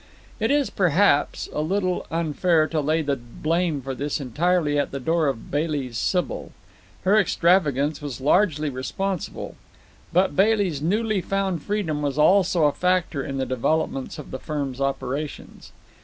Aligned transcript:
It 0.39 0.49
is, 0.49 0.71
perhaps, 0.71 1.47
a 1.53 1.61
little 1.61 2.07
unfair 2.09 2.65
to 2.69 2.81
lay 2.81 3.03
the 3.03 3.15
blame 3.15 3.83
for 3.83 3.93
this 3.93 4.19
entirely 4.19 4.79
at 4.79 4.89
the 4.89 4.99
door 4.99 5.27
of 5.27 5.51
Bailey's 5.51 5.95
Sybil. 5.95 6.53
Her 7.03 7.19
extravagance 7.19 8.01
was 8.01 8.19
largely 8.19 8.71
responsible; 8.71 9.53
but 10.11 10.35
Bailey's 10.35 10.81
newly 10.81 11.21
found 11.21 11.61
freedom 11.61 12.01
was 12.01 12.17
also 12.17 12.63
a 12.63 12.71
factor 12.71 13.23
in 13.23 13.37
the 13.37 13.45
developments 13.45 14.17
of 14.17 14.31
the 14.31 14.39
firm's 14.39 14.81
operations. 14.81 15.71